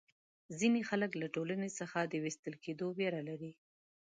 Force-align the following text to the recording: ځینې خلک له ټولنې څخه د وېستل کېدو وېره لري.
ځینې 0.59 0.81
خلک 0.89 1.11
له 1.21 1.27
ټولنې 1.35 1.69
څخه 1.79 1.99
د 2.11 2.13
وېستل 2.23 2.55
کېدو 2.65 2.87
وېره 2.97 3.21
لري. 3.29 3.51